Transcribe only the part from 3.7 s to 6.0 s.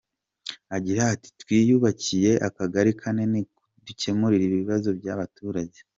dukemuriramo ibibazo by’abaturage.